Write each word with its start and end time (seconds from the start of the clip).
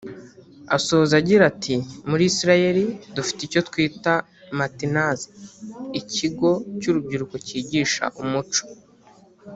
Asoza 0.75 1.13
agira 1.21 1.43
ati 1.51 1.75
“Muri 2.09 2.23
Israel 2.31 2.77
dufite 3.15 3.41
icyo 3.47 3.59
twita 3.67 4.13
“Matnas” 4.57 5.19
(Ikigo 5.99 6.51
cy’urubyiruko 6.79 7.35
cyigisha 7.45 8.03
umuco 8.21 8.63